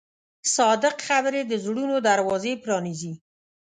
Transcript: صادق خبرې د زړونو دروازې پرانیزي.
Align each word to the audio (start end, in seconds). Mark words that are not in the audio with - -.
صادق 0.55 0.97
خبرې 1.07 1.41
د 1.45 1.53
زړونو 1.65 1.95
دروازې 2.07 2.53
پرانیزي. 2.63 3.13